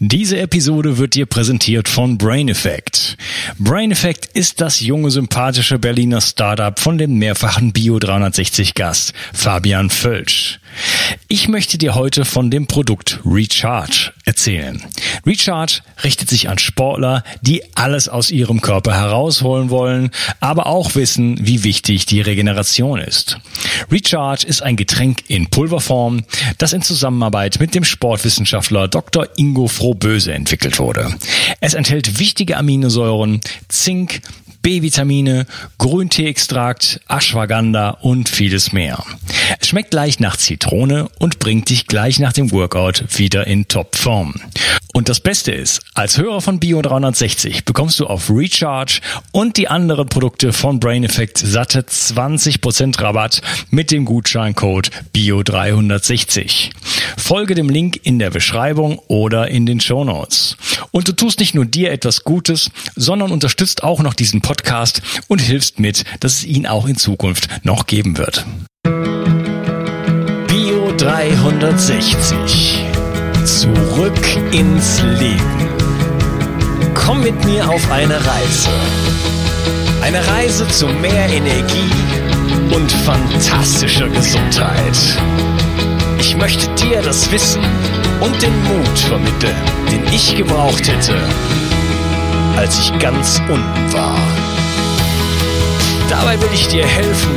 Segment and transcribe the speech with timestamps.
[0.00, 3.16] Diese Episode wird dir präsentiert von Brain Effect.
[3.58, 9.90] Brain Effect ist das junge, sympathische Berliner Startup von dem mehrfachen Bio 360 Gast Fabian
[9.90, 10.60] Völsch.
[11.28, 14.82] Ich möchte dir heute von dem Produkt Recharge erzählen.
[15.26, 20.10] Recharge richtet sich an Sportler, die alles aus ihrem Körper herausholen wollen,
[20.40, 23.38] aber auch wissen, wie wichtig die Regeneration ist.
[23.90, 26.24] Recharge ist ein Getränk in Pulverform,
[26.58, 29.28] das in Zusammenarbeit mit dem Sportwissenschaftler Dr.
[29.36, 31.14] Ingo Frohböse entwickelt wurde.
[31.60, 34.20] Es enthält wichtige Aminosäuren, Zink,
[34.62, 35.46] B-Vitamine,
[35.78, 39.02] Grünteeextrakt, Ashwagandha und vieles mehr.
[39.60, 44.34] Es schmeckt gleich nach Zitrone und bringt dich gleich nach dem Workout wieder in Topform.
[44.94, 49.00] Und das Beste ist, als Hörer von Bio 360 bekommst du auf Recharge
[49.32, 53.40] und die anderen Produkte von Brain Effect satte 20% Rabatt
[53.70, 56.72] mit dem Gutscheincode Bio 360.
[57.16, 60.56] Folge dem Link in der Beschreibung oder in den Show Notes.
[60.90, 65.40] Und du tust nicht nur dir etwas Gutes, sondern unterstützt auch noch diesen Podcast und
[65.40, 68.44] hilfst mit, dass es ihn auch in Zukunft noch geben wird.
[70.48, 72.84] Bio 360.
[73.44, 75.68] Zurück ins Leben.
[76.94, 78.70] Komm mit mir auf eine Reise.
[80.02, 81.90] Eine Reise zu mehr Energie
[82.74, 84.96] und fantastischer Gesundheit.
[86.28, 87.62] Ich möchte dir das Wissen
[88.20, 89.56] und den Mut vermitteln,
[89.90, 91.16] den ich gebraucht hätte,
[92.54, 94.18] als ich ganz unten war.
[96.10, 97.30] Dabei will ich dir helfen,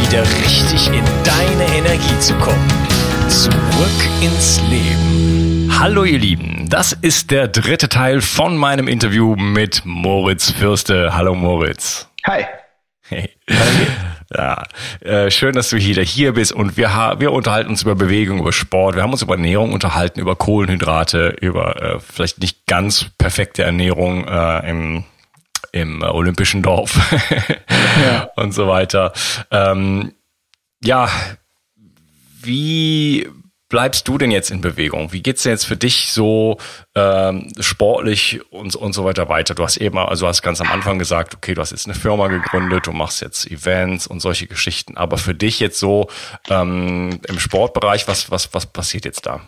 [0.00, 2.66] wieder richtig in deine Energie zu kommen.
[3.28, 5.70] Zurück ins Leben.
[5.78, 11.14] Hallo ihr Lieben, das ist der dritte Teil von meinem Interview mit Moritz Fürste.
[11.14, 12.08] Hallo Moritz.
[12.26, 12.46] Hi.
[13.02, 13.28] Hey.
[14.34, 14.64] Ja,
[15.00, 18.52] äh, schön, dass du wieder hier bist und wir, wir unterhalten uns über Bewegung, über
[18.52, 18.94] Sport.
[18.94, 24.28] Wir haben uns über Ernährung unterhalten, über Kohlenhydrate, über äh, vielleicht nicht ganz perfekte Ernährung
[24.28, 25.04] äh, im
[25.72, 26.98] im olympischen Dorf
[28.02, 28.30] ja.
[28.36, 29.12] und so weiter.
[29.50, 30.12] Ähm,
[30.82, 31.08] ja,
[32.42, 33.28] wie
[33.68, 35.12] bleibst du denn jetzt in Bewegung?
[35.12, 36.58] Wie geht's denn jetzt für dich so
[36.94, 39.54] ähm, sportlich und, und so weiter weiter?
[39.54, 42.28] Du hast eben, also hast ganz am Anfang gesagt, okay, du hast jetzt eine Firma
[42.28, 44.96] gegründet, du machst jetzt Events und solche Geschichten.
[44.96, 46.08] Aber für dich jetzt so
[46.48, 49.40] ähm, im Sportbereich, was, was, was passiert jetzt da?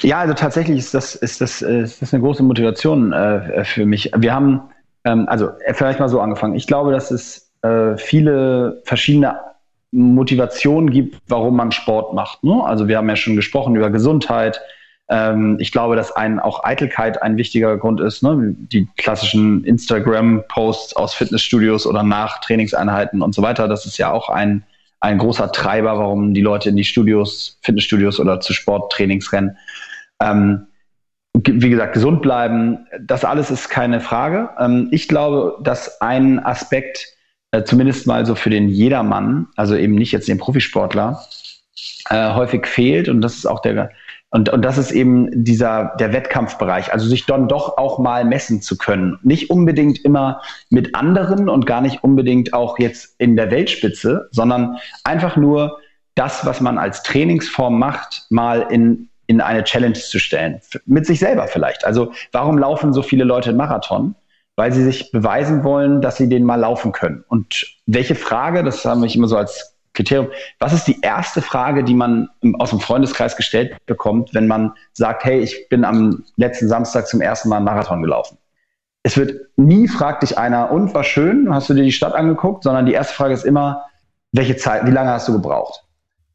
[0.00, 4.10] Ja, also tatsächlich ist das, ist das, ist das eine große Motivation äh, für mich.
[4.16, 4.62] Wir haben,
[5.04, 6.54] ähm, also äh, vielleicht mal so angefangen.
[6.54, 9.38] Ich glaube, dass es äh, viele verschiedene
[9.92, 12.44] Motivation gibt, warum man Sport macht.
[12.44, 12.62] Ne?
[12.64, 14.60] Also wir haben ja schon gesprochen über Gesundheit.
[15.08, 18.22] Ähm, ich glaube, dass ein, auch Eitelkeit ein wichtiger Grund ist.
[18.22, 18.54] Ne?
[18.56, 23.66] Die klassischen Instagram-Posts aus Fitnessstudios oder nach Trainingseinheiten und so weiter.
[23.66, 24.62] Das ist ja auch ein,
[25.00, 29.56] ein großer Treiber, warum die Leute in die Studios, Fitnessstudios oder zu Sporttrainings rennen.
[30.22, 30.66] Ähm,
[31.34, 34.50] wie gesagt, gesund bleiben, das alles ist keine Frage.
[34.58, 37.06] Ähm, ich glaube, dass ein Aspekt,
[37.52, 41.22] äh, zumindest mal so für den Jedermann, also eben nicht jetzt den Profisportler,
[42.08, 43.08] äh, häufig fehlt.
[43.08, 43.90] Und das ist auch der,
[44.30, 48.62] und, und das ist eben dieser, der Wettkampfbereich, also sich dann doch auch mal messen
[48.62, 49.18] zu können.
[49.22, 50.40] Nicht unbedingt immer
[50.70, 55.78] mit anderen und gar nicht unbedingt auch jetzt in der Weltspitze, sondern einfach nur
[56.14, 60.60] das, was man als Trainingsform macht, mal in, in eine Challenge zu stellen.
[60.86, 61.84] Mit sich selber vielleicht.
[61.84, 64.14] Also warum laufen so viele Leute Marathon?
[64.56, 67.24] Weil sie sich beweisen wollen, dass sie den mal laufen können.
[67.28, 70.28] Und welche Frage, das haben wir immer so als Kriterium,
[70.58, 72.28] was ist die erste Frage, die man
[72.58, 77.20] aus dem Freundeskreis gestellt bekommt, wenn man sagt, hey, ich bin am letzten Samstag zum
[77.20, 78.38] ersten Mal einen Marathon gelaufen?
[79.02, 82.64] Es wird nie fragt dich einer, und war schön, hast du dir die Stadt angeguckt,
[82.64, 83.84] sondern die erste Frage ist immer,
[84.32, 85.84] welche Zeit, wie lange hast du gebraucht?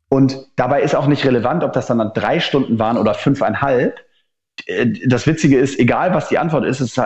[0.09, 4.00] Und dabei ist auch nicht relevant, ob das dann drei Stunden waren oder fünfeinhalb.
[4.66, 7.00] Äh, das Witzige ist, egal was die Antwort ist, ist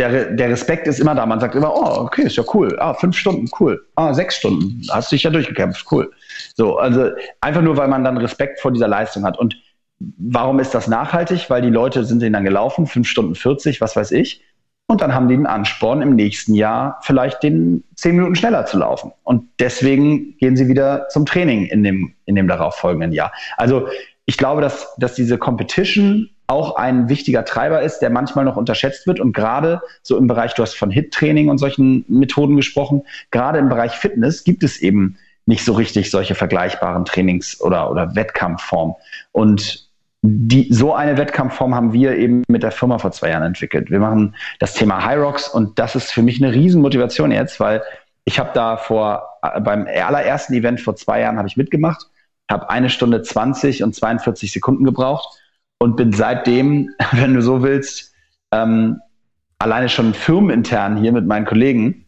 [0.00, 1.26] der, der Respekt ist immer da.
[1.26, 2.76] Man sagt immer, oh, okay, ist ja cool.
[2.80, 3.84] Ah, fünf Stunden, cool.
[3.96, 6.10] Ah, sechs Stunden, hast dich ja durchgekämpft, cool.
[6.54, 9.38] So, also einfach nur, weil man dann Respekt vor dieser Leistung hat.
[9.38, 9.56] Und
[9.98, 11.50] warum ist das nachhaltig?
[11.50, 14.42] Weil die Leute sind dann gelaufen, fünf Stunden 40, was weiß ich.
[14.86, 18.78] Und dann haben die den Ansporn, im nächsten Jahr vielleicht den zehn Minuten schneller zu
[18.78, 19.12] laufen.
[19.22, 23.32] Und deswegen gehen sie wieder zum Training in dem, in dem darauffolgenden Jahr.
[23.56, 23.86] Also
[24.26, 29.06] ich glaube, dass, dass diese Competition auch ein wichtiger Treiber ist, der manchmal noch unterschätzt
[29.06, 29.20] wird.
[29.20, 33.68] Und gerade so im Bereich, du hast von HIT-Training und solchen Methoden gesprochen, gerade im
[33.68, 35.16] Bereich Fitness gibt es eben
[35.46, 38.96] nicht so richtig solche vergleichbaren Trainings- oder, oder Wettkampfformen.
[39.32, 39.88] Und
[40.22, 43.90] die, so eine Wettkampfform haben wir eben mit der Firma vor zwei Jahren entwickelt.
[43.90, 47.82] Wir machen das Thema High Rocks und das ist für mich eine Riesenmotivation jetzt, weil
[48.24, 52.06] ich habe da vor, beim allerersten Event vor zwei Jahren habe ich mitgemacht,
[52.50, 55.40] habe eine Stunde 20 und 42 Sekunden gebraucht
[55.80, 58.12] und bin seitdem, wenn du so willst,
[58.52, 59.00] ähm,
[59.58, 62.06] alleine schon firmenintern hier mit meinen Kollegen,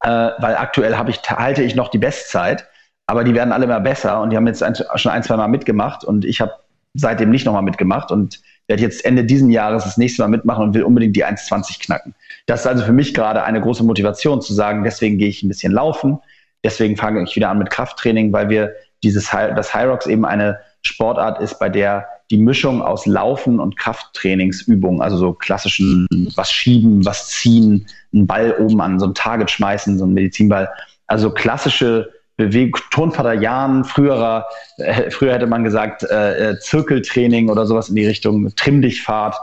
[0.00, 0.08] äh,
[0.38, 2.66] weil aktuell ich, halte ich noch die Bestzeit,
[3.06, 5.48] aber die werden alle immer besser und die haben jetzt ein, schon ein, zwei Mal
[5.48, 6.52] mitgemacht und ich habe
[6.94, 10.74] seitdem nicht nochmal mitgemacht und werde jetzt Ende diesen Jahres das nächste Mal mitmachen und
[10.74, 12.14] will unbedingt die 1,20 knacken.
[12.46, 15.48] Das ist also für mich gerade eine große Motivation zu sagen, deswegen gehe ich ein
[15.48, 16.20] bisschen laufen,
[16.62, 21.40] deswegen fange ich wieder an mit Krafttraining, weil wir dieses, das Hyrox eben eine Sportart
[21.40, 27.28] ist, bei der die Mischung aus Laufen und Krafttrainingsübungen, also so klassischen was schieben, was
[27.28, 30.68] ziehen, einen Ball oben an so ein Target schmeißen, so einen Medizinball,
[31.06, 34.46] also klassische Bewegung, Turnvater Jan, früherer,
[34.78, 39.02] äh, früher hätte man gesagt, äh, äh, Zirkeltraining oder sowas in die Richtung, Trimm dich
[39.02, 39.36] Fahrt.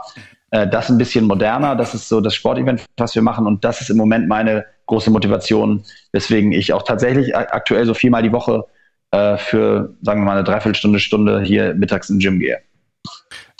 [0.50, 3.80] Äh, das ein bisschen moderner, das ist so das Sportevent, was wir machen und das
[3.80, 8.64] ist im Moment meine große Motivation, weswegen ich auch tatsächlich aktuell so viermal die Woche
[9.12, 12.58] äh, für, sagen wir mal, eine Dreiviertelstunde, Stunde hier mittags im Gym gehe.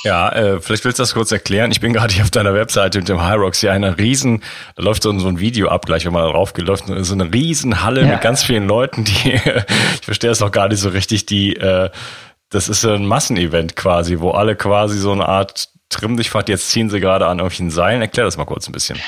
[0.05, 1.71] Ja, äh, vielleicht willst du das kurz erklären.
[1.71, 4.43] Ich bin gerade hier auf deiner Webseite mit dem Hyrox hier eine riesen,
[4.77, 7.33] da läuft so, ein Video ab, gleich wenn man da drauf geht, läuft so eine
[7.33, 8.09] riesen Halle ja.
[8.09, 11.91] mit ganz vielen Leuten, die, ich verstehe das noch gar nicht so richtig, die, äh,
[12.51, 16.71] das ist ein Massenevent quasi, wo alle quasi so eine Art Trimm dich fahrt, jetzt
[16.71, 18.01] ziehen sie gerade an irgendwelchen Seilen.
[18.01, 18.99] Erklär das mal kurz ein bisschen.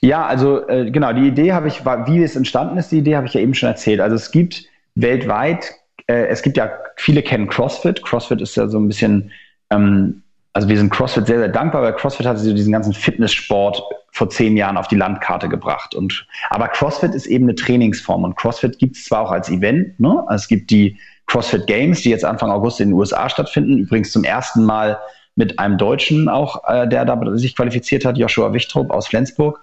[0.00, 3.26] Ja, also äh, genau, die Idee habe ich, wie es entstanden ist, die Idee habe
[3.26, 4.00] ich ja eben schon erzählt.
[4.00, 4.62] Also es gibt
[4.94, 5.74] weltweit,
[6.06, 8.04] äh, es gibt ja, viele kennen CrossFit.
[8.04, 9.32] CrossFit ist ja so ein bisschen
[9.70, 10.22] ähm,
[10.52, 14.28] also wir sind CrossFit sehr, sehr dankbar, weil CrossFit hat so diesen ganzen Fitnesssport vor
[14.30, 15.94] zehn Jahren auf die Landkarte gebracht.
[15.94, 20.00] Und, aber CrossFit ist eben eine Trainingsform und CrossFit gibt es zwar auch als Event,
[20.00, 20.24] ne?
[20.26, 24.10] Also es gibt die CrossFit Games, die jetzt Anfang August in den USA stattfinden, übrigens
[24.10, 24.98] zum ersten Mal
[25.36, 29.62] mit einem Deutschen auch, äh, der da sich qualifiziert hat, Joshua Wichtrup aus Flensburg.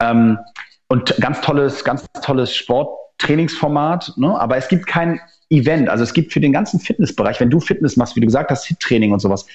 [0.00, 0.38] Ähm,
[0.88, 2.54] und ganz tolles, ganz tolles
[3.16, 4.38] Sporttrainingsformat, ne?
[4.38, 5.20] aber es gibt kein
[5.50, 5.88] Event.
[5.88, 8.66] Also es gibt für den ganzen Fitnessbereich, wenn du Fitness machst, wie du gesagt hast,
[8.66, 9.46] Hit-Training und sowas,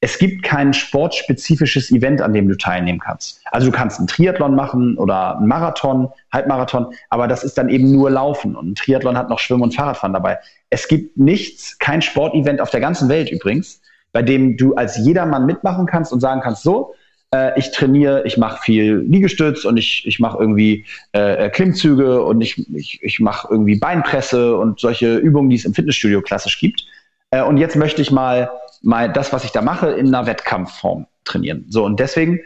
[0.00, 3.40] es gibt kein sportspezifisches Event, an dem du teilnehmen kannst.
[3.50, 7.90] Also du kannst einen Triathlon machen oder einen Marathon, Halbmarathon, aber das ist dann eben
[7.92, 10.38] nur Laufen und ein Triathlon hat noch Schwimmen und Fahrradfahren dabei.
[10.68, 13.80] Es gibt nichts, kein Sportevent auf der ganzen Welt übrigens,
[14.12, 16.94] bei dem du als jedermann mitmachen kannst und sagen kannst, so,
[17.32, 22.40] äh, ich trainiere, ich mache viel Liegestütz und ich, ich mache irgendwie äh, Klimmzüge und
[22.40, 26.84] ich, ich, ich mache irgendwie Beinpresse und solche Übungen, die es im Fitnessstudio klassisch gibt.
[27.30, 28.50] Äh, und jetzt möchte ich mal
[28.82, 31.66] mal das, was ich da mache, in einer Wettkampfform trainieren.
[31.68, 32.40] So, und deswegen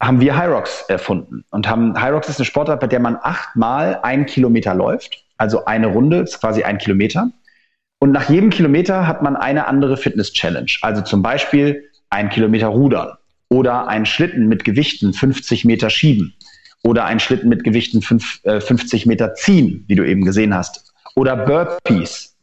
[0.00, 4.26] haben wir Hyrox erfunden und haben Hyrox ist eine Sportart, bei der man achtmal ein
[4.26, 7.30] Kilometer läuft, also eine Runde, ist quasi ein Kilometer.
[7.98, 10.70] Und nach jedem Kilometer hat man eine andere Fitness-Challenge.
[10.82, 13.16] Also zum Beispiel ein Kilometer rudern
[13.48, 16.34] oder ein Schlitten mit Gewichten 50 Meter schieben
[16.82, 20.92] oder ein Schlitten mit Gewichten 5, äh, 50 Meter ziehen, wie du eben gesehen hast.
[21.14, 22.36] Oder Burpees,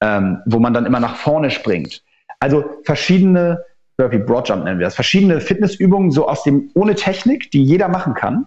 [0.00, 2.02] ähm, wo man dann immer nach vorne springt.
[2.40, 3.64] Also verschiedene
[3.96, 8.14] Burpee Broadjump nennen wir das, verschiedene Fitnessübungen so aus dem ohne Technik, die jeder machen
[8.14, 8.46] kann.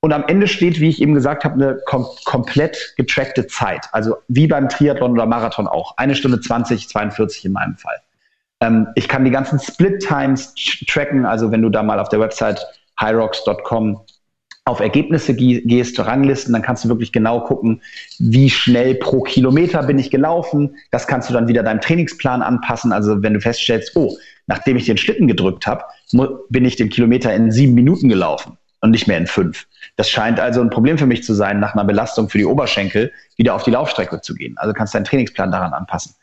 [0.00, 3.88] Und am Ende steht, wie ich eben gesagt habe, eine kom komplett getrackte Zeit.
[3.92, 5.96] Also wie beim Triathlon oder Marathon auch.
[5.96, 8.02] Eine Stunde 20, 42 in meinem Fall.
[8.62, 10.54] Ähm, ich kann die ganzen Split Times
[10.88, 11.26] tracken.
[11.26, 12.64] Also wenn du da mal auf der Website
[12.98, 14.00] hyrox.com
[14.64, 17.82] auf Ergebnisse gehst, Ranglisten, dann kannst du wirklich genau gucken,
[18.20, 20.76] wie schnell pro Kilometer bin ich gelaufen.
[20.92, 22.92] Das kannst du dann wieder deinem Trainingsplan anpassen.
[22.92, 24.16] Also wenn du feststellst, oh,
[24.46, 25.82] nachdem ich den Schlitten gedrückt habe,
[26.48, 29.66] bin ich den Kilometer in sieben Minuten gelaufen und nicht mehr in fünf.
[29.96, 33.12] Das scheint also ein Problem für mich zu sein, nach einer Belastung für die Oberschenkel
[33.36, 34.56] wieder auf die Laufstrecke zu gehen.
[34.58, 36.14] Also kannst du deinen Trainingsplan daran anpassen.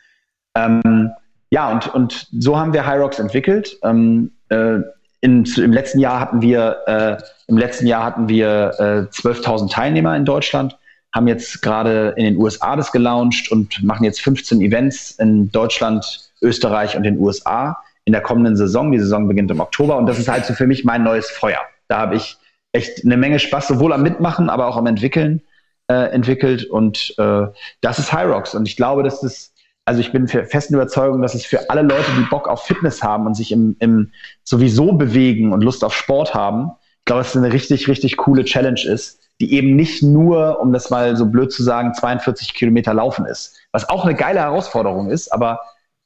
[0.55, 1.11] Ähm,
[1.51, 3.77] ja, und, und so haben wir Hyrox entwickelt.
[3.83, 4.79] Ähm, äh,
[5.21, 7.17] in, im letzten Jahr hatten wir äh,
[7.49, 10.77] im letzten Jahr hatten wir äh, 12.000 Teilnehmer in Deutschland,
[11.13, 16.31] haben jetzt gerade in den USA das gelauncht und machen jetzt 15 Events in Deutschland,
[16.41, 18.91] Österreich und den USA in der kommenden Saison.
[18.91, 21.59] Die Saison beginnt im Oktober und das ist halt so für mich mein neues Feuer.
[21.87, 22.37] Da habe ich
[22.71, 25.41] echt eine Menge Spaß, sowohl am Mitmachen, aber auch am Entwickeln
[25.87, 27.47] äh, entwickelt und äh,
[27.81, 29.53] das ist Hyrox und ich glaube, dass das
[29.89, 33.01] also ich bin für festen Überzeugung, dass es für alle Leute, die Bock auf Fitness
[33.01, 34.11] haben und sich im, im
[34.43, 38.45] sowieso bewegen und Lust auf Sport haben, ich glaube, dass es eine richtig, richtig coole
[38.45, 42.93] Challenge ist, die eben nicht nur, um das mal so blöd zu sagen, 42 Kilometer
[42.93, 43.57] laufen ist.
[43.71, 45.59] Was auch eine geile Herausforderung ist, aber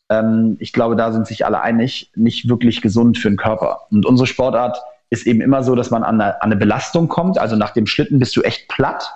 [0.07, 3.81] ähm, ich glaube, da sind sich alle einig, nicht wirklich gesund für den Körper.
[3.91, 7.37] Und unsere Sportart ist eben immer so, dass man an eine, an eine Belastung kommt.
[7.37, 9.13] Also nach dem Schlitten bist du echt platt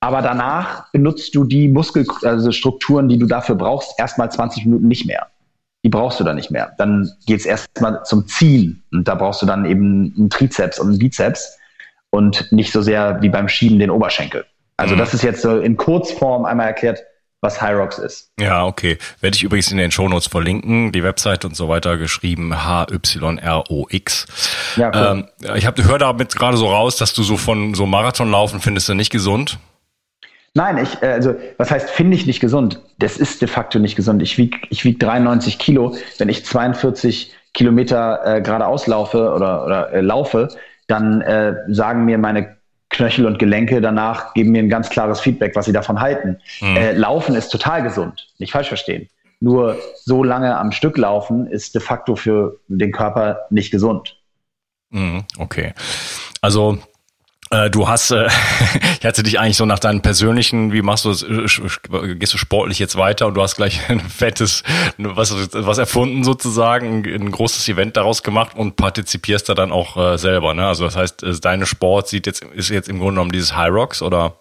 [0.00, 5.06] aber danach benutzt du die Muskelstrukturen, also die du dafür brauchst, erstmal 20 Minuten nicht
[5.06, 5.26] mehr.
[5.84, 6.72] Die brauchst du dann nicht mehr.
[6.78, 8.82] Dann geht es erstmal zum Ziehen.
[8.92, 11.56] Und da brauchst du dann eben einen Trizeps und einen Bizeps
[12.10, 14.44] und nicht so sehr wie beim Schieben den Oberschenkel.
[14.76, 14.98] Also mhm.
[14.98, 17.00] das ist jetzt so in Kurzform einmal erklärt
[17.40, 18.32] was Hyrox ist.
[18.40, 18.98] Ja, okay.
[19.20, 24.26] Werde ich übrigens in den Shownotes verlinken, die Webseite und so weiter geschrieben, H-Y-R-O-X.
[24.76, 25.24] Ja, cool.
[25.44, 28.88] Ähm, ich habe höre damit gerade so raus, dass du so von so Marathonlaufen findest
[28.88, 29.58] du nicht gesund.
[30.58, 32.82] Nein, ich, äh, also was heißt, finde ich nicht gesund?
[32.98, 34.20] Das ist de facto nicht gesund.
[34.22, 35.94] Ich wiege ich wieg 93 Kilo.
[36.18, 40.48] Wenn ich 42 Kilometer äh, geradeaus laufe oder, oder äh, laufe,
[40.88, 42.56] dann äh, sagen mir meine
[42.90, 46.40] Knöchel und Gelenke danach, geben mir ein ganz klares Feedback, was sie davon halten.
[46.60, 46.76] Mhm.
[46.76, 49.08] Äh, laufen ist total gesund, nicht falsch verstehen.
[49.38, 54.16] Nur so lange am Stück laufen ist de facto für den Körper nicht gesund.
[54.90, 55.72] Mhm, okay.
[56.40, 56.78] Also
[57.70, 58.28] du hast, äh,
[59.00, 62.38] ich hatte dich eigentlich so nach deinen persönlichen, wie machst du es, äh, gehst du
[62.38, 64.62] sportlich jetzt weiter und du hast gleich ein fettes,
[64.98, 70.18] was, was erfunden sozusagen, ein, großes Event daraus gemacht und partizipierst da dann auch äh,
[70.18, 70.66] selber, ne?
[70.66, 73.70] Also das heißt, äh, deine Sport sieht jetzt, ist jetzt im Grunde genommen dieses High
[73.70, 74.34] Rocks oder?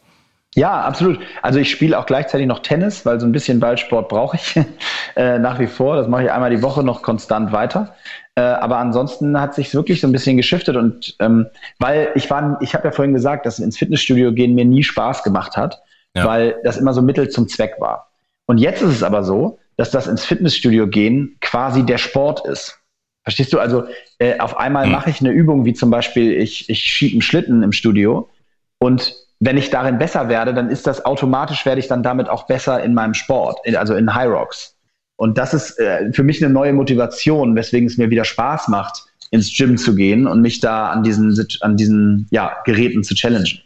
[0.55, 1.19] Ja, absolut.
[1.43, 4.55] Also ich spiele auch gleichzeitig noch Tennis, weil so ein bisschen Ballsport brauche ich
[5.15, 5.97] äh, nach wie vor.
[5.97, 7.95] Das mache ich einmal die Woche noch konstant weiter.
[8.38, 11.48] Äh, aber ansonsten hat sich wirklich so ein bisschen geschiftet und ähm,
[11.79, 15.24] weil ich war, ich habe ja vorhin gesagt, dass ins Fitnessstudio gehen mir nie Spaß
[15.24, 15.82] gemacht hat,
[16.15, 16.24] ja.
[16.24, 18.12] weil das immer so Mittel zum Zweck war.
[18.46, 22.79] Und jetzt ist es aber so, dass das ins Fitnessstudio gehen quasi der Sport ist.
[23.24, 23.60] Verstehst du?
[23.60, 23.86] Also
[24.20, 24.91] äh, auf einmal mhm.
[24.91, 28.29] mache ich eine Übung, wie zum Beispiel ich, ich schiebe einen Schlitten im Studio
[28.77, 32.46] und wenn ich darin besser werde, dann ist das automatisch, werde ich dann damit auch
[32.46, 34.76] besser in meinem Sport, also in High Rocks.
[35.17, 39.03] Und das ist äh, für mich eine neue Motivation, weswegen es mir wieder Spaß macht,
[39.31, 43.59] ins Gym zu gehen und mich da an diesen, an diesen ja, Geräten zu challengen.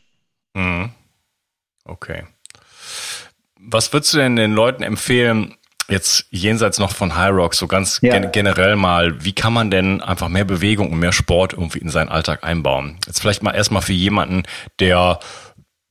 [0.56, 0.90] Mhm.
[1.86, 2.24] Okay.
[3.60, 5.56] Was würdest du denn den Leuten empfehlen,
[5.88, 8.18] jetzt jenseits noch von High Rock, so ganz ja.
[8.18, 11.90] gen generell mal, wie kann man denn einfach mehr Bewegung und mehr Sport irgendwie in
[11.90, 12.98] seinen Alltag einbauen?
[13.06, 14.44] Jetzt vielleicht mal erstmal für jemanden,
[14.80, 15.20] der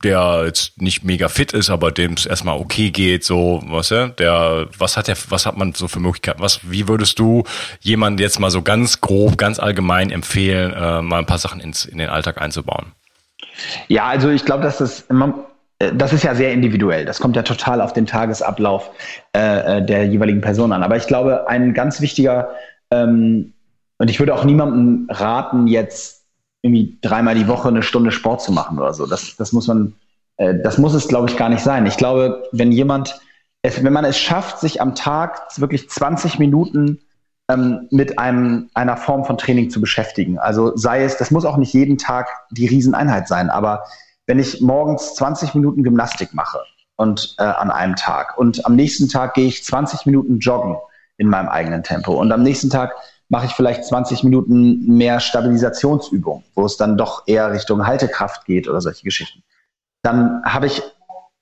[0.02, 4.08] der jetzt nicht mega fit ist, aber dem es erstmal okay geht, so, was ja,
[4.08, 6.40] der, was hat der, was hat man so für Möglichkeiten?
[6.40, 7.44] Was, wie würdest du
[7.80, 11.84] jemanden jetzt mal so ganz grob, ganz allgemein empfehlen, äh, mal ein paar Sachen ins,
[11.84, 12.92] in den Alltag einzubauen?
[13.88, 15.46] Ja, also ich glaube, dass das immer,
[15.78, 17.04] äh, das ist ja sehr individuell.
[17.04, 18.90] Das kommt ja total auf den Tagesablauf
[19.36, 20.82] äh, äh, der jeweiligen Person an.
[20.82, 22.50] Aber ich glaube, ein ganz wichtiger,
[22.90, 23.52] ähm,
[23.98, 26.19] und ich würde auch niemandem raten, jetzt
[26.62, 29.06] irgendwie dreimal die Woche eine Stunde Sport zu machen oder so.
[29.06, 29.94] Das, das muss man,
[30.36, 31.86] äh, das muss es, glaube ich, gar nicht sein.
[31.86, 33.20] Ich glaube, wenn jemand,
[33.62, 37.00] es, wenn man es schafft, sich am Tag wirklich 20 Minuten
[37.50, 40.38] ähm, mit einem, einer Form von Training zu beschäftigen.
[40.38, 43.84] Also sei es, das muss auch nicht jeden Tag die Rieseneinheit sein, aber
[44.26, 46.60] wenn ich morgens 20 Minuten Gymnastik mache
[46.96, 50.76] und äh, an einem Tag und am nächsten Tag gehe ich 20 Minuten joggen
[51.16, 52.94] in meinem eigenen Tempo und am nächsten Tag
[53.30, 58.68] mache ich vielleicht 20 Minuten mehr Stabilisationsübung, wo es dann doch eher Richtung Haltekraft geht
[58.68, 59.42] oder solche Geschichten.
[60.02, 60.82] Dann habe ich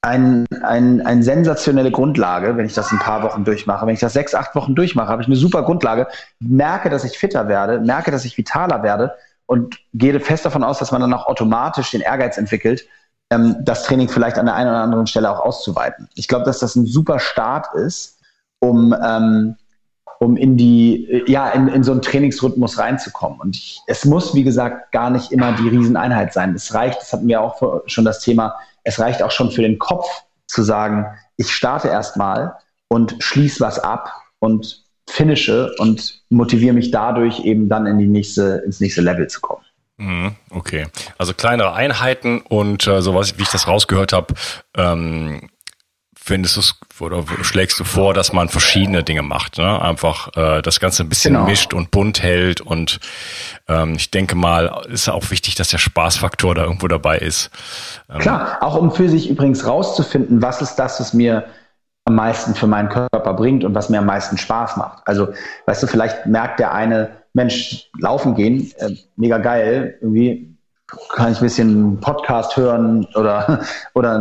[0.03, 3.87] ein, ein, eine sensationelle Grundlage, wenn ich das ein paar Wochen durchmache.
[3.87, 6.07] Wenn ich das sechs, acht Wochen durchmache, habe ich eine super Grundlage,
[6.39, 9.15] merke, dass ich fitter werde, merke, dass ich vitaler werde
[9.47, 12.87] und gehe fest davon aus, dass man dann auch automatisch den Ehrgeiz entwickelt,
[13.31, 16.09] ähm, das Training vielleicht an der einen oder anderen Stelle auch auszuweiten.
[16.15, 18.19] Ich glaube, dass das ein super Start ist,
[18.61, 19.57] um ähm,
[20.21, 23.41] um in die, ja, in, in so einen Trainingsrhythmus reinzukommen.
[23.41, 26.55] Und ich, es muss, wie gesagt, gar nicht immer die Rieseneinheit sein.
[26.55, 29.79] Es reicht, das hatten wir auch schon das Thema, es reicht auch schon für den
[29.79, 30.07] Kopf
[30.47, 31.07] zu sagen,
[31.37, 32.55] ich starte erstmal
[32.89, 38.63] und schließe was ab und finische und motiviere mich dadurch eben dann in die nächste,
[38.65, 39.63] ins nächste Level zu kommen.
[39.99, 44.35] Mhm, okay, also kleinere Einheiten und äh, so was, wie ich das rausgehört habe,
[44.77, 45.49] ähm,
[46.29, 49.81] findest du oder schlägst du vor, dass man verschiedene Dinge macht, ne?
[49.81, 51.47] Einfach äh, das Ganze ein bisschen genau.
[51.47, 53.01] mischt und bunt hält und
[53.67, 57.51] ähm, ich denke mal, ist auch wichtig, dass der Spaßfaktor da irgendwo dabei ist.
[58.11, 61.45] Ähm, Klar, auch um für sich übrigens rauszufinden, was ist das, was mir
[62.05, 65.03] am meisten für meinen Körper bringt und was mir am meisten Spaß macht.
[65.07, 65.29] Also,
[65.67, 70.58] weißt du, vielleicht merkt der eine, Mensch, laufen gehen, äh, mega geil, irgendwie
[71.11, 73.61] kann ich ein bisschen Podcast hören oder,
[73.95, 74.15] oder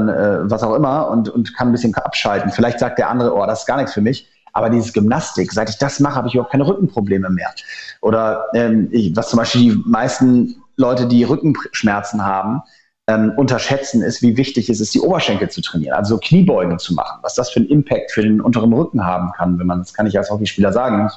[0.43, 2.51] äh, was auch immer und, und kann ein bisschen abschalten.
[2.51, 4.27] Vielleicht sagt der andere, oh, das ist gar nichts für mich.
[4.53, 7.53] Aber dieses Gymnastik, seit ich das mache, habe ich überhaupt keine Rückenprobleme mehr.
[8.01, 12.63] Oder ähm, ich, was zum Beispiel die meisten Leute, die Rückenschmerzen haben,
[13.07, 17.19] ähm, unterschätzen, ist, wie wichtig es ist, die Oberschenkel zu trainieren, also Kniebeugen zu machen,
[17.21, 20.07] was das für einen Impact für den unteren Rücken haben kann, wenn man, das kann
[20.07, 21.09] ich als Hockeyspieler sagen,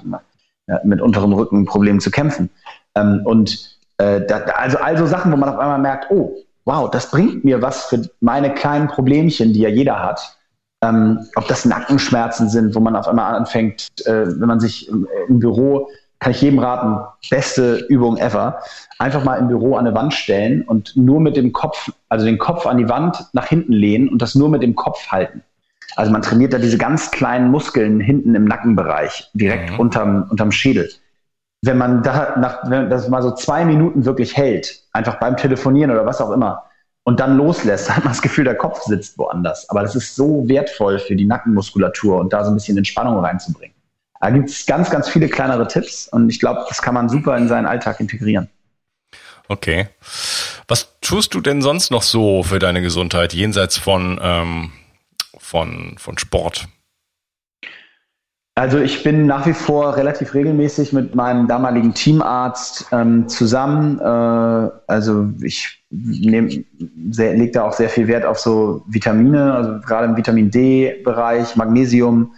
[0.85, 2.51] mit unteren Rückenproblemen zu kämpfen.
[2.95, 7.11] Ähm, und äh, da, also also Sachen, wo man auf einmal merkt, oh, wow, das
[7.11, 10.37] bringt mir was für meine kleinen Problemchen, die ja jeder hat.
[10.83, 15.07] Ähm, ob das Nackenschmerzen sind, wo man auf einmal anfängt, äh, wenn man sich im,
[15.29, 15.89] im, Büro,
[16.21, 18.61] kann ich jedem raten, beste Übung ever,
[18.99, 22.39] einfach mal im Büro an eine Wand stellen und nur mit dem Kopf, also den
[22.39, 25.43] Kopf an die Wand nach hinten lehnen und das nur mit dem Kopf halten.
[25.97, 29.81] Also man trainiert da diese ganz kleinen Muskeln hinten im Nackenbereich, direkt mhm.
[29.81, 30.89] unterm, unterm Schädel.
[31.63, 35.91] Wenn man da nach, wenn das mal so zwei Minuten wirklich hält, einfach beim Telefonieren
[35.91, 36.65] oder was auch immer,
[37.05, 39.69] und dann loslässt, hat man das Gefühl, der Kopf sitzt woanders.
[39.69, 43.75] Aber das ist so wertvoll für die Nackenmuskulatur und da so ein bisschen Entspannung reinzubringen.
[44.21, 47.37] Da gibt es ganz, ganz viele kleinere Tipps und ich glaube, das kann man super
[47.39, 48.51] in seinen Alltag integrieren.
[49.49, 49.89] Okay.
[50.69, 54.73] Was tust du denn sonst noch so für deine Gesundheit, jenseits von, ähm,
[55.39, 56.69] von, von Sport?
[58.61, 63.99] Also ich bin nach wie vor relativ regelmäßig mit meinem damaligen Teamarzt ähm, zusammen.
[63.99, 70.17] Äh, also ich lege da auch sehr viel Wert auf so Vitamine, also gerade im
[70.19, 72.35] Vitamin D-Bereich, Magnesium,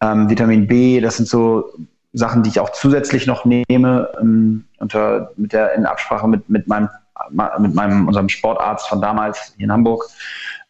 [0.00, 1.64] ähm, Vitamin B, das sind so
[2.12, 6.68] Sachen, die ich auch zusätzlich noch nehme, ähm, unter, mit der, in Absprache mit, mit
[6.68, 6.88] meinem,
[7.58, 10.04] mit meinem, unserem Sportarzt von damals hier in Hamburg.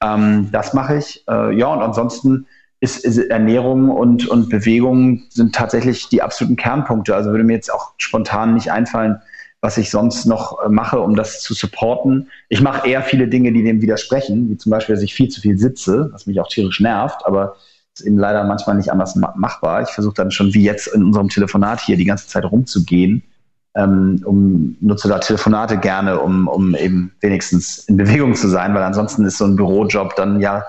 [0.02, 1.22] Ähm, das mache ich.
[1.28, 2.46] Äh, ja, und ansonsten
[2.80, 7.14] ist, ist, Ernährung und, und Bewegung sind tatsächlich die absoluten Kernpunkte.
[7.14, 9.20] Also würde mir jetzt auch spontan nicht einfallen,
[9.60, 12.28] was ich sonst noch äh, mache, um das zu supporten.
[12.48, 15.40] Ich mache eher viele Dinge, die dem widersprechen, wie zum Beispiel, dass ich viel zu
[15.40, 17.56] viel sitze, was mich auch tierisch nervt, aber
[17.94, 19.82] ist eben leider manchmal nicht anders machbar.
[19.82, 23.22] Ich versuche dann schon wie jetzt in unserem Telefonat hier die ganze Zeit rumzugehen.
[23.76, 28.82] Ähm, um, nutze da Telefonate gerne, um, um eben wenigstens in Bewegung zu sein, weil
[28.82, 30.64] ansonsten ist so ein Bürojob dann ja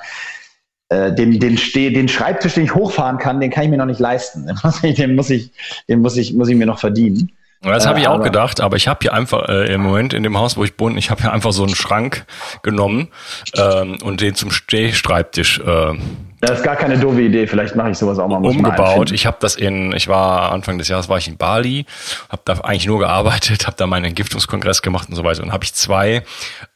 [0.95, 3.85] äh, den, den, Steh, den Schreibtisch, den ich hochfahren kann, den kann ich mir noch
[3.85, 4.45] nicht leisten.
[4.83, 5.51] Den muss ich,
[5.89, 7.31] den muss ich, muss ich mir noch verdienen.
[7.61, 10.23] Das habe ich äh, auch gedacht, aber ich habe hier einfach äh, im Moment in
[10.23, 12.25] dem Haus, wo ich wohne, ich habe hier einfach so einen Schrank
[12.61, 13.07] genommen
[13.55, 15.59] ähm, und den zum Stehschreibtisch.
[15.59, 15.93] Äh,
[16.41, 17.47] das ist gar keine doofe Idee.
[17.47, 18.37] Vielleicht mache ich sowas auch mal.
[18.37, 19.11] Umgebaut.
[19.11, 21.85] Ich habe das in, ich war Anfang des Jahres war ich in Bali,
[22.29, 25.63] habe da eigentlich nur gearbeitet, habe da meinen Entgiftungskongress gemacht und so weiter und habe
[25.63, 26.23] ich zwei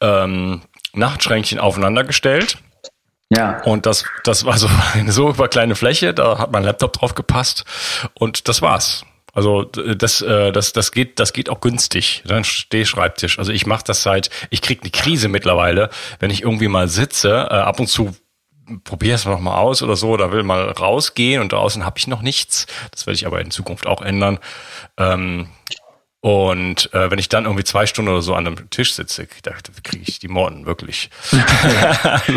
[0.02, 0.62] ähm,
[0.94, 2.58] Nachtschränkchen aufeinander gestellt.
[3.30, 3.62] Ja.
[3.64, 7.16] Und das, das war so eine so über kleine Fläche, da hat mein Laptop drauf
[7.16, 7.66] gepasst
[8.14, 9.06] und das war's.
[9.34, 12.24] Also das, äh, das, das geht, das geht auch günstig.
[12.26, 13.38] Dann Stehschreibtisch.
[13.38, 15.90] Also ich mache das seit, ich krieg eine Krise mittlerweile,
[16.20, 18.16] wenn ich irgendwie mal sitze, äh, ab und zu
[18.84, 22.08] probiere es noch mal aus oder so, oder will mal rausgehen und draußen habe ich
[22.08, 22.68] noch nichts.
[22.92, 24.40] Das werde ich aber in Zukunft auch ändern.
[24.98, 25.48] Ähm,
[26.22, 29.52] und äh, wenn ich dann irgendwie zwei Stunden oder so an einem Tisch sitze, da
[29.84, 31.10] kriege ich die Morden wirklich.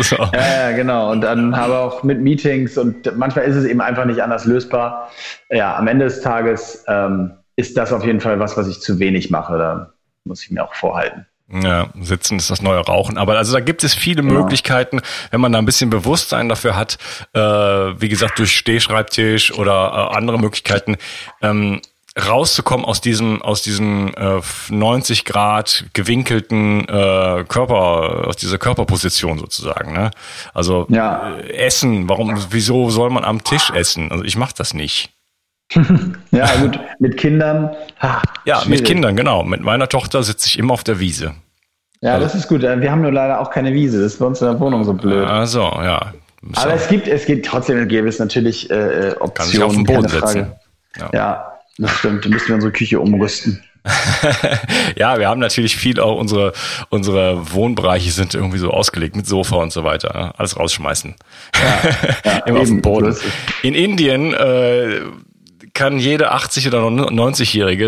[0.01, 0.15] so.
[0.15, 1.11] ja, ja, genau.
[1.11, 5.11] Und dann habe auch mit Meetings und manchmal ist es eben einfach nicht anders lösbar.
[5.49, 8.99] Ja, am Ende des Tages ähm, ist das auf jeden Fall was, was ich zu
[8.99, 9.57] wenig mache.
[9.57, 9.93] Da
[10.23, 11.25] muss ich mir auch vorhalten.
[11.51, 13.17] Ja, sitzen ist das neue Rauchen.
[13.17, 14.41] Aber also da gibt es viele genau.
[14.41, 16.97] Möglichkeiten, wenn man da ein bisschen Bewusstsein dafür hat,
[17.33, 20.95] äh, wie gesagt, durch Stehschreibtisch oder äh, andere Möglichkeiten,
[21.41, 21.81] ähm,
[22.19, 29.93] rauszukommen aus diesem aus diesem äh, 90 Grad gewinkelten äh, Körper aus dieser Körperposition sozusagen
[29.93, 30.11] ne?
[30.53, 31.37] Also ja.
[31.37, 32.07] äh, essen.
[32.07, 34.11] Warum wieso soll man am Tisch essen?
[34.11, 35.09] Also ich mache das nicht.
[36.31, 36.79] Ja gut.
[36.99, 37.71] Mit Kindern?
[37.99, 38.79] Ha, ja schwierig.
[38.79, 39.43] mit Kindern genau.
[39.43, 41.33] Mit meiner Tochter sitze ich immer auf der Wiese.
[42.01, 42.63] Ja also, das ist gut.
[42.63, 44.01] Äh, wir haben nur leider auch keine Wiese.
[44.01, 45.27] Das ist bei uns in der Wohnung so blöd.
[45.27, 46.13] Also ja.
[46.55, 49.83] Aber es gibt es gibt trotzdem gäbe es natürlich äh, Optionen Kann sich auf den
[49.83, 50.51] Boden setzen.
[50.97, 51.09] Ja.
[51.13, 53.63] ja das stimmt, da müssen wir unsere Küche umrüsten.
[54.95, 56.53] ja, wir haben natürlich viel auch unsere,
[56.89, 60.13] unsere Wohnbereiche sind irgendwie so ausgelegt mit Sofa und so weiter.
[60.17, 60.39] Ne?
[60.39, 61.15] Alles rausschmeißen.
[61.55, 61.89] Ja,
[62.31, 63.15] ja, Immer auf dem Boden.
[63.61, 65.01] In Indien äh,
[65.73, 67.85] kann jede 80 oder 90-Jährige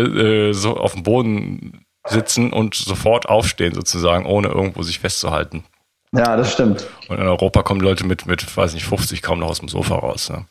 [0.50, 5.64] äh, so auf dem Boden sitzen und sofort aufstehen sozusagen, ohne irgendwo sich festzuhalten.
[6.12, 6.86] Ja, das stimmt.
[7.08, 9.96] Und in Europa kommen Leute mit, mit, weiß nicht, 50 kaum noch aus dem Sofa
[9.96, 10.30] raus.
[10.30, 10.46] Ne?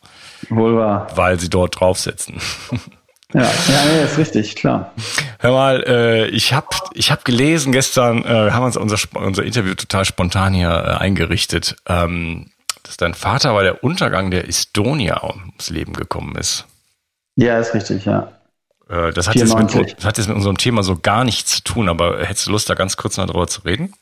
[0.49, 1.07] Wohl wahr.
[1.15, 2.41] Weil sie dort drauf sitzen.
[3.35, 4.93] Ja, ja, nee, ist richtig, klar.
[5.39, 9.75] Hör mal, äh, ich habe ich hab gelesen gestern, äh, haben uns unser, unser Interview
[9.75, 12.51] total spontan hier äh, eingerichtet, ähm,
[12.83, 16.65] dass dein Vater bei der Untergang der Estonia ums Leben gekommen ist.
[17.35, 18.31] Ja, ist richtig, ja.
[18.87, 21.63] Äh, das, hat jetzt mit, das hat jetzt mit unserem Thema so gar nichts zu
[21.63, 23.93] tun, aber hättest du Lust, da ganz kurz mal drüber zu reden?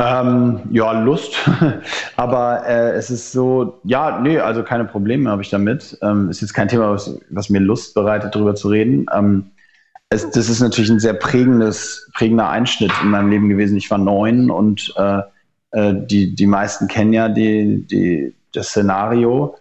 [0.00, 1.34] Ähm, ja, Lust.
[2.16, 5.98] Aber äh, es ist so, ja, nee, also keine Probleme habe ich damit.
[6.02, 9.06] Ähm, ist jetzt kein Thema, was, was mir Lust bereitet, darüber zu reden.
[9.12, 9.50] Ähm,
[10.10, 13.76] es, das ist natürlich ein sehr prägendes, prägender Einschnitt in meinem Leben gewesen.
[13.76, 15.22] Ich war neun und äh,
[15.72, 19.56] äh, die, die meisten kennen ja die, die, das Szenario.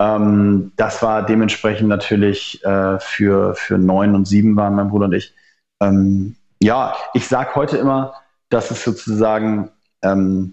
[0.00, 5.14] Ähm, das war dementsprechend natürlich äh, für, für neun und sieben waren mein Bruder und
[5.14, 5.34] ich.
[5.80, 8.14] Ähm, ja, ich sage heute immer,
[8.48, 9.70] dass es sozusagen
[10.02, 10.52] ähm,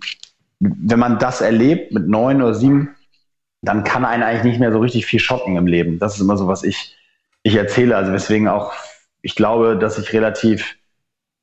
[0.62, 2.96] wenn man das erlebt mit neun oder sieben,
[3.62, 6.00] dann kann einen eigentlich nicht mehr so richtig viel schocken im Leben.
[6.00, 6.96] Das ist immer so, was ich,
[7.44, 7.96] ich erzähle.
[7.96, 8.74] Also weswegen auch,
[9.22, 10.78] ich glaube, dass ich relativ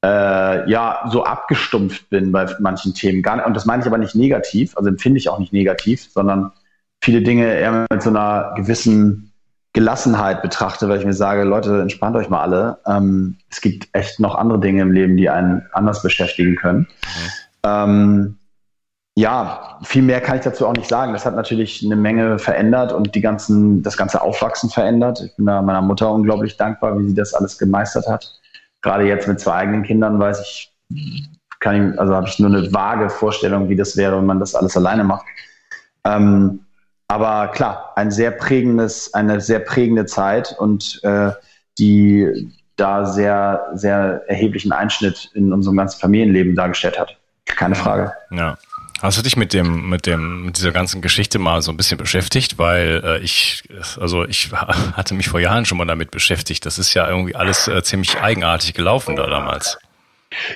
[0.04, 3.22] äh, ja so abgestumpft bin bei manchen Themen.
[3.22, 6.52] Gar, und das meine ich aber nicht negativ, also empfinde ich auch nicht negativ, sondern
[7.00, 9.27] viele Dinge eher mit so einer gewissen
[9.72, 12.78] Gelassenheit betrachte, weil ich mir sage, Leute, entspannt euch mal alle.
[12.86, 16.88] Ähm, es gibt echt noch andere Dinge im Leben, die einen anders beschäftigen können.
[17.64, 18.38] Ähm,
[19.14, 21.12] ja, viel mehr kann ich dazu auch nicht sagen.
[21.12, 25.20] Das hat natürlich eine Menge verändert und die ganzen, das ganze Aufwachsen verändert.
[25.20, 28.32] Ich bin da meiner Mutter unglaublich dankbar, wie sie das alles gemeistert hat.
[28.80, 30.72] Gerade jetzt mit zwei eigenen Kindern weiß ich,
[31.58, 34.54] kann ich, also habe ich nur eine vage Vorstellung, wie das wäre, wenn man das
[34.54, 35.26] alles alleine macht.
[36.04, 36.60] Ähm,
[37.08, 41.32] aber klar, ein sehr prägendes, eine sehr prägende Zeit und äh,
[41.78, 47.16] die da sehr, sehr erheblichen Einschnitt in unserem ganzen Familienleben dargestellt hat.
[47.46, 48.12] Keine Frage.
[48.30, 48.56] Ja.
[49.00, 51.98] Hast du dich mit dem, mit dem, mit dieser ganzen Geschichte mal so ein bisschen
[51.98, 52.58] beschäftigt?
[52.58, 53.62] Weil äh, ich,
[53.98, 56.66] also ich hatte mich vor Jahren schon mal damit beschäftigt.
[56.66, 59.78] Das ist ja irgendwie alles äh, ziemlich eigenartig gelaufen da damals.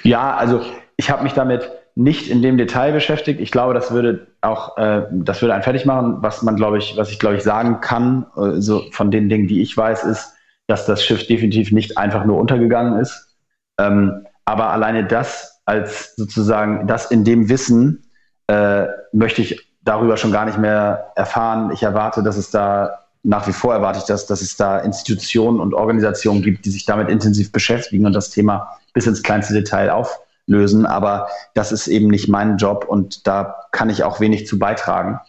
[0.03, 0.65] Ja, also
[0.97, 3.41] ich habe mich damit nicht in dem Detail beschäftigt.
[3.41, 6.19] Ich glaube, das würde auch, äh, das würde einen fertig machen.
[6.21, 9.47] Was man, glaube ich, was ich glaube ich sagen kann, äh, so von den Dingen,
[9.47, 10.35] die ich weiß, ist,
[10.67, 13.37] dass das Schiff definitiv nicht einfach nur untergegangen ist.
[13.79, 18.05] Ähm, aber alleine das als sozusagen das in dem Wissen
[18.47, 21.71] äh, möchte ich darüber schon gar nicht mehr erfahren.
[21.73, 25.61] Ich erwarte, dass es da nach wie vor erwarte ich das, dass es da Institutionen
[25.61, 29.91] und Organisationen gibt, die sich damit intensiv beschäftigen und das Thema bis ins kleinste Detail
[30.43, 30.87] auflösen.
[30.87, 35.21] Aber das ist eben nicht mein Job und da kann ich auch wenig zu beitragen.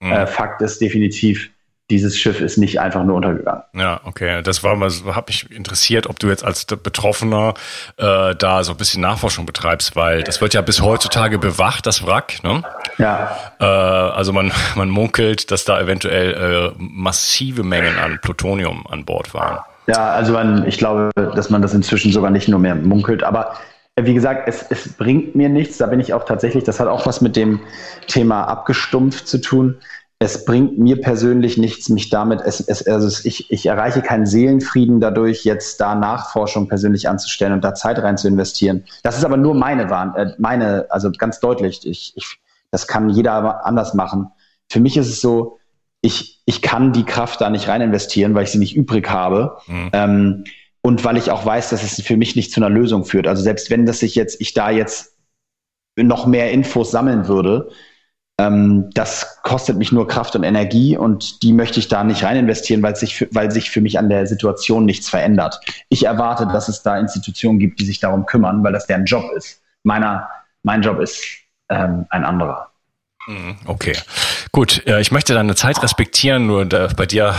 [0.00, 0.12] Mhm.
[0.12, 1.50] Äh, Fakt ist definitiv,
[1.90, 3.64] dieses Schiff ist nicht einfach nur untergegangen.
[3.74, 4.42] Ja, okay.
[4.42, 7.54] Das war mal, hat mich interessiert, ob du jetzt als Betroffener
[7.96, 12.06] äh, da so ein bisschen Nachforschung betreibst, weil das wird ja bis heutzutage bewacht, das
[12.06, 12.44] Wrack.
[12.44, 12.62] Ne?
[12.98, 13.36] Ja.
[13.58, 19.34] Äh, also man, man munkelt, dass da eventuell äh, massive Mengen an Plutonium an Bord
[19.34, 19.58] waren.
[19.88, 23.56] Ja, also man, ich glaube, dass man das inzwischen sogar nicht nur mehr munkelt, aber
[23.98, 25.78] wie gesagt, es, es bringt mir nichts.
[25.78, 27.60] Da bin ich auch tatsächlich, das hat auch was mit dem
[28.06, 29.78] Thema abgestumpft zu tun
[30.22, 35.00] es bringt mir persönlich nichts, mich damit, es, es, also ich, ich erreiche keinen Seelenfrieden
[35.00, 38.84] dadurch, jetzt da Nachforschung persönlich anzustellen und da Zeit rein zu investieren.
[39.02, 39.84] Das ist aber nur meine
[40.16, 41.86] äh, meine, also ganz deutlich.
[41.86, 42.38] Ich, ich,
[42.70, 44.30] das kann jeder anders machen.
[44.68, 45.58] Für mich ist es so,
[46.02, 49.56] ich, ich kann die Kraft da nicht rein investieren, weil ich sie nicht übrig habe.
[49.68, 49.90] Mhm.
[49.94, 50.44] Ähm,
[50.82, 53.26] und weil ich auch weiß, dass es für mich nicht zu einer Lösung führt.
[53.26, 55.16] Also selbst wenn das sich jetzt, ich da jetzt
[55.96, 57.70] noch mehr Infos sammeln würde,
[58.40, 62.38] ähm, das kostet mich nur Kraft und Energie und die möchte ich da nicht rein
[62.38, 65.60] investieren, weil sich, für, weil sich für mich an der Situation nichts verändert.
[65.90, 69.24] Ich erwarte, dass es da Institutionen gibt, die sich darum kümmern, weil das deren Job
[69.36, 69.60] ist.
[69.82, 70.28] Meiner,
[70.62, 71.22] mein Job ist
[71.68, 72.70] ähm, ein anderer.
[73.26, 73.96] Mhm, okay,
[74.52, 74.86] gut.
[74.86, 77.34] Ich möchte deine Zeit respektieren, nur bei dir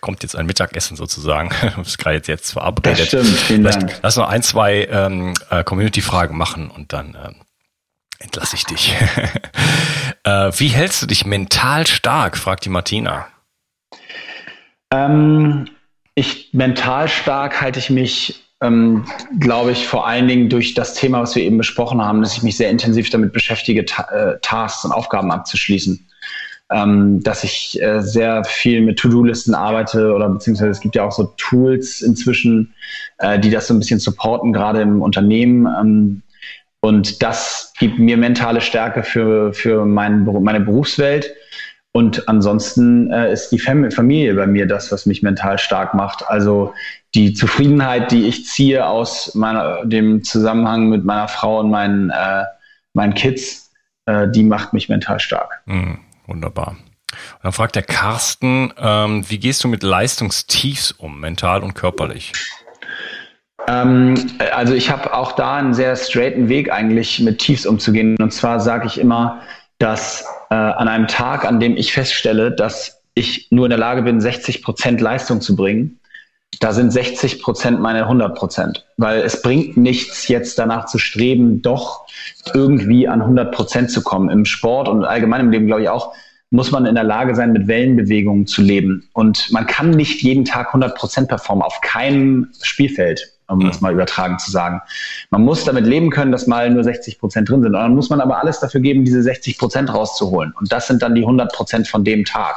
[0.00, 1.50] kommt jetzt ein Mittagessen sozusagen.
[1.76, 3.00] Du bist gerade jetzt verabredet.
[3.00, 3.98] Das stimmt, vielen Dank.
[4.02, 7.34] Lass noch ein, zwei ähm, äh, Community-Fragen machen und dann ähm,
[8.18, 8.94] entlasse ich dich.
[10.24, 12.36] äh, wie hältst du dich mental stark?
[12.36, 13.26] fragt die Martina.
[14.92, 15.68] Ähm,
[16.14, 19.06] ich mental stark halte ich mich, ähm,
[19.40, 22.42] glaube ich, vor allen Dingen durch das Thema, was wir eben besprochen haben, dass ich
[22.42, 26.06] mich sehr intensiv damit beschäftige, ta äh, Tasks und Aufgaben abzuschließen.
[26.72, 31.12] Ähm, dass ich äh, sehr viel mit To-Do-Listen arbeite oder beziehungsweise es gibt ja auch
[31.12, 32.72] so Tools inzwischen,
[33.18, 35.66] äh, die das so ein bisschen supporten, gerade im Unternehmen.
[35.66, 36.22] Ähm,
[36.80, 41.32] und das gibt mir mentale Stärke für, für mein, meine Berufswelt.
[41.92, 46.26] Und ansonsten äh, ist die Familie bei mir das, was mich mental stark macht.
[46.26, 46.72] Also
[47.14, 52.44] die Zufriedenheit, die ich ziehe aus meiner, dem Zusammenhang mit meiner Frau und meinen, äh,
[52.94, 53.70] meinen Kids,
[54.06, 55.60] äh, die macht mich mental stark.
[55.66, 56.76] Mm, wunderbar.
[57.08, 62.32] Und dann fragt der Carsten, ähm, wie gehst du mit Leistungstiefs um, mental und körperlich?
[63.68, 64.14] Ähm,
[64.52, 68.16] also ich habe auch da einen sehr straighten Weg eigentlich mit Tiefs umzugehen.
[68.18, 69.42] Und zwar sage ich immer,
[69.78, 74.02] dass äh, an einem Tag, an dem ich feststelle, dass ich nur in der Lage
[74.02, 75.98] bin, 60 Prozent Leistung zu bringen,
[76.62, 78.86] da sind 60 Prozent meine 100 Prozent.
[78.96, 82.06] Weil es bringt nichts, jetzt danach zu streben, doch
[82.54, 84.30] irgendwie an 100 Prozent zu kommen.
[84.30, 86.14] Im Sport und allgemein im Leben, glaube ich, auch,
[86.50, 89.08] muss man in der Lage sein, mit Wellenbewegungen zu leben.
[89.12, 93.92] Und man kann nicht jeden Tag 100 Prozent performen, auf keinem Spielfeld um das mal
[93.92, 94.80] übertragen zu sagen.
[95.30, 97.74] Man muss damit leben können, dass mal nur 60 Prozent drin sind.
[97.74, 100.54] Und dann muss man aber alles dafür geben, diese 60 Prozent rauszuholen.
[100.58, 102.56] Und das sind dann die 100 Prozent von dem Tag.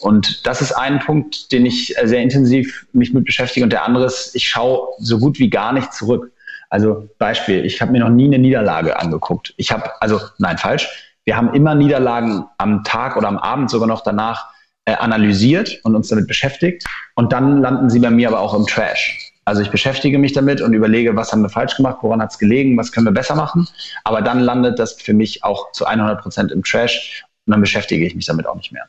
[0.00, 3.64] Und das ist ein Punkt, den ich sehr intensiv mich mit beschäftige.
[3.64, 6.32] Und der andere ist, ich schaue so gut wie gar nicht zurück.
[6.68, 9.54] Also Beispiel, ich habe mir noch nie eine Niederlage angeguckt.
[9.56, 10.88] Ich habe, also nein, falsch.
[11.24, 14.50] Wir haben immer Niederlagen am Tag oder am Abend sogar noch danach
[14.84, 16.84] äh, analysiert und uns damit beschäftigt.
[17.14, 19.32] Und dann landen sie bei mir aber auch im Trash.
[19.46, 22.38] Also ich beschäftige mich damit und überlege, was haben wir falsch gemacht, woran hat es
[22.38, 23.68] gelegen, was können wir besser machen.
[24.02, 28.06] Aber dann landet das für mich auch zu 100 Prozent im Trash und dann beschäftige
[28.06, 28.88] ich mich damit auch nicht mehr.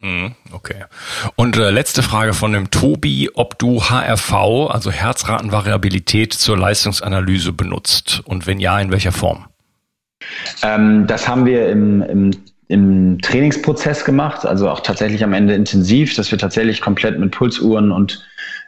[0.00, 0.84] Mhm, okay.
[1.34, 4.32] Und äh, letzte Frage von dem Tobi, ob du HRV,
[4.70, 9.46] also Herzratenvariabilität zur Leistungsanalyse benutzt und wenn ja, in welcher Form?
[10.62, 12.30] Ähm, das haben wir im, im,
[12.68, 17.90] im Trainingsprozess gemacht, also auch tatsächlich am Ende intensiv, dass wir tatsächlich komplett mit Pulsuhren
[17.90, 18.22] und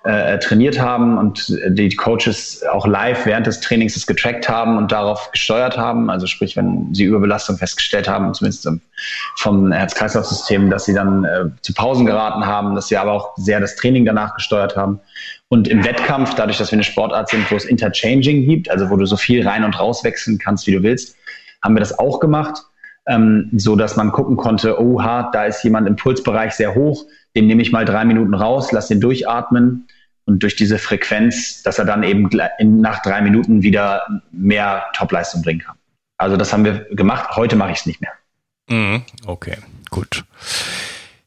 [0.05, 4.91] äh, trainiert haben und die Coaches auch live während des Trainings das getrackt haben und
[4.91, 6.09] darauf gesteuert haben.
[6.09, 8.67] Also sprich, wenn sie Überbelastung festgestellt haben, zumindest
[9.37, 13.61] vom Herz-Kreislauf-System, dass sie dann äh, zu Pausen geraten haben, dass sie aber auch sehr
[13.61, 15.01] das Training danach gesteuert haben.
[15.49, 18.97] Und im Wettkampf, dadurch, dass wir eine Sportart sind, wo es Interchanging gibt, also wo
[18.97, 21.17] du so viel rein und raus wechseln kannst, wie du willst,
[21.63, 22.63] haben wir das auch gemacht,
[23.11, 27.05] ähm, so dass man gucken konnte, oha, da ist jemand im Pulsbereich sehr hoch,
[27.37, 29.89] dem nehme ich mal drei Minuten raus, lass den durchatmen
[30.25, 32.31] und durch diese Frequenz, dass er dann eben
[32.81, 35.77] nach drei Minuten wieder mehr Topleistung bringen kann.
[36.19, 37.37] Also das haben wir gemacht.
[37.37, 38.13] Heute mache ich es nicht mehr.
[38.69, 39.57] Mhm, okay,
[39.91, 40.25] gut.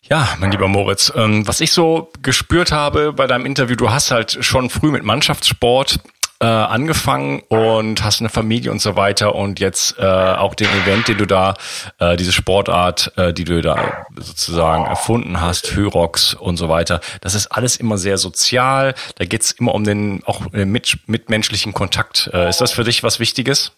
[0.04, 4.12] Ja, mein lieber Moritz, ähm, was ich so gespürt habe bei deinem Interview, du hast
[4.12, 6.00] halt schon früh mit Mannschaftssport
[6.44, 11.08] äh, angefangen und hast eine Familie und so weiter und jetzt äh, auch den Event,
[11.08, 11.54] den du da,
[12.00, 17.34] äh, diese Sportart, äh, die du da sozusagen erfunden hast, Hyrox und so weiter, das
[17.34, 22.30] ist alles immer sehr sozial, da geht's immer um den auch mit, mitmenschlichen Kontakt.
[22.34, 23.72] Äh, ist das für dich was Wichtiges?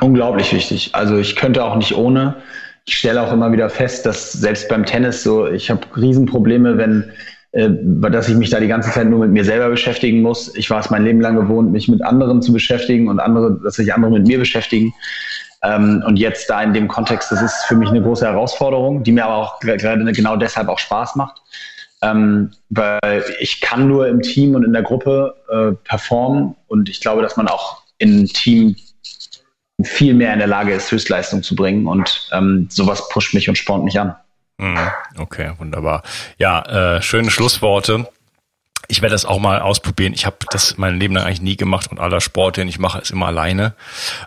[0.00, 0.94] Unglaublich wichtig.
[0.94, 2.36] Also ich könnte auch nicht ohne.
[2.86, 7.12] Ich stelle auch immer wieder fest, dass selbst beim Tennis so, ich habe Riesenprobleme, wenn
[7.52, 10.54] äh, dass ich mich da die ganze Zeit nur mit mir selber beschäftigen muss.
[10.54, 13.76] Ich war es mein Leben lang gewohnt, mich mit anderen zu beschäftigen und andere, dass
[13.76, 14.92] sich andere mit mir beschäftigen.
[15.62, 19.12] Ähm, und jetzt da in dem Kontext, das ist für mich eine große Herausforderung, die
[19.12, 21.40] mir aber auch gerade genau deshalb auch Spaß macht.
[22.00, 27.00] Ähm, weil ich kann nur im Team und in der Gruppe äh, performen und ich
[27.00, 28.76] glaube, dass man auch im Team
[29.82, 33.56] viel mehr in der Lage ist, Höchstleistung zu bringen und ähm, sowas pusht mich und
[33.56, 34.14] spornt mich an.
[34.58, 34.90] Mhm.
[35.16, 36.02] Okay, wunderbar.
[36.36, 38.08] Ja, äh, schöne Schlussworte.
[38.88, 40.14] Ich werde das auch mal ausprobieren.
[40.14, 42.98] Ich habe das mein Leben lang eigentlich nie gemacht und aller Sport, den ich mache,
[42.98, 43.74] ist immer alleine.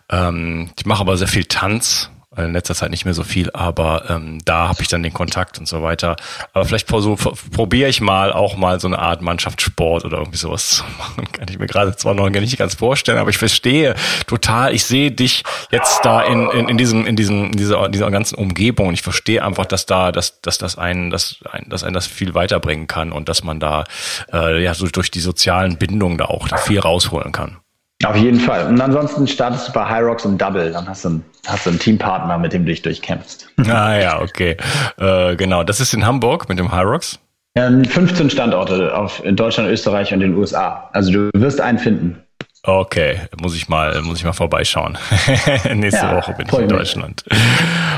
[0.10, 4.10] Ähm, ich mache aber sehr viel Tanz in letzter Zeit nicht mehr so viel, aber
[4.10, 6.16] ähm, da habe ich dann den Kontakt und so weiter.
[6.54, 7.18] Aber vielleicht so,
[7.52, 11.28] probiere ich mal auch mal so eine Art Mannschaftssport oder irgendwie sowas zu machen.
[11.34, 13.96] Kann ich mir gerade zwar noch nicht ganz vorstellen, aber ich verstehe
[14.28, 18.10] total, ich sehe dich jetzt da in, in, in diesem, in diesem, in dieser, dieser
[18.12, 21.84] ganzen Umgebung und ich verstehe einfach, dass da, dass, dass das einen, dass, ein, dass
[21.84, 23.84] einen das viel weiterbringen kann und dass man da
[24.32, 27.58] äh, ja so durch die sozialen Bindungen da auch da viel rausholen kann.
[28.04, 28.68] Auf jeden Fall.
[28.68, 30.72] Und ansonsten startest du bei High Rocks im Double.
[30.72, 33.48] Dann hast du, einen, hast du einen Teampartner, mit dem du dich durchkämpfst.
[33.70, 34.58] Ah ja, okay.
[34.98, 35.64] Äh, genau.
[35.64, 37.20] Das ist in Hamburg mit dem High Rocks?
[37.56, 40.90] Ja, 15 Standorte auf, in Deutschland, Österreich und den USA.
[40.94, 42.24] Also du wirst einen finden.
[42.64, 44.98] Okay, muss ich mal, muss ich mal vorbeischauen.
[45.74, 47.26] Nächste ja, Woche bin ich in Deutschland.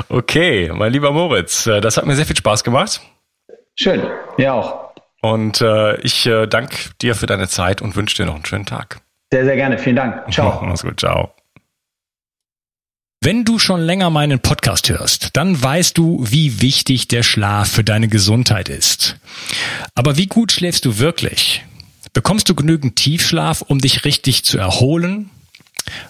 [0.08, 3.02] Okay, mein lieber Moritz, äh, das hat mir sehr viel Spaß gemacht.
[3.76, 4.02] Schön,
[4.38, 4.94] mir auch.
[5.22, 8.66] Und äh, ich äh, danke dir für deine Zeit und wünsche dir noch einen schönen
[8.66, 9.02] Tag.
[9.34, 9.80] Sehr, sehr gerne.
[9.80, 10.32] Vielen Dank.
[10.32, 10.62] Ciao.
[10.63, 11.00] Mach's gut.
[11.00, 11.34] Ciao.
[13.19, 17.84] Wenn du schon länger meinen Podcast hörst, dann weißt du, wie wichtig der Schlaf für
[17.84, 19.17] deine Gesundheit ist.
[19.96, 21.65] Aber wie gut schläfst du wirklich?
[22.13, 25.32] Bekommst du genügend Tiefschlaf, um dich richtig zu erholen?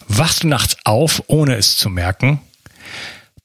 [0.10, 2.42] Wachst du nachts auf, ohne es zu merken?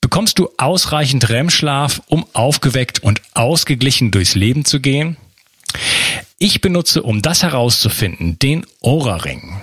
[0.01, 5.19] Bekommst du ausreichend REM-Schlaf, um aufgeweckt und ausgeglichen durchs Leben zu gehen?
[6.41, 9.61] Ich benutze, um das herauszufinden, den Aura-Ring.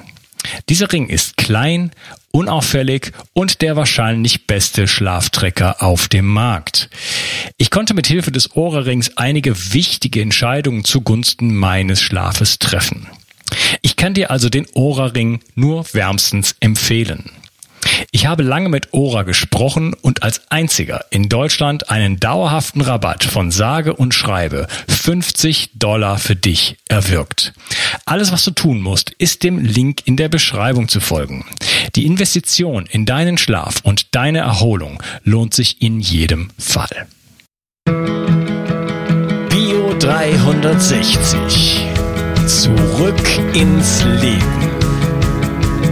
[0.70, 1.92] Dieser Ring ist klein,
[2.32, 6.90] unauffällig und der wahrscheinlich beste Schlaftrecker auf dem Markt.
[7.58, 13.08] Ich konnte mit Hilfe des Aura-Rings einige wichtige Entscheidungen zugunsten meines Schlafes treffen.
[13.82, 17.32] Ich kann dir also den Aura-Ring nur wärmstens empfehlen.
[18.12, 23.52] Ich habe lange mit Ora gesprochen und als einziger in Deutschland einen dauerhaften Rabatt von
[23.52, 27.54] sage und schreibe 50 Dollar für dich erwirkt.
[28.06, 31.46] Alles, was du tun musst, ist dem Link in der Beschreibung zu folgen.
[31.96, 37.08] Die Investition in deinen Schlaf und deine Erholung lohnt sich in jedem Fall.
[39.50, 41.86] Bio 360.
[42.48, 44.75] Zurück ins Leben.